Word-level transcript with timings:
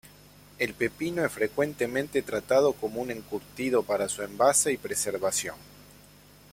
El 0.57 0.73
pepino 0.73 1.23
es 1.23 1.31
frecuentemente 1.31 2.23
tratado 2.23 2.73
como 2.73 3.03
un 3.03 3.11
encurtido 3.11 3.83
para 3.83 4.09
su 4.09 4.23
envase 4.23 4.73
y 4.73 4.77
preservación. 4.77 5.53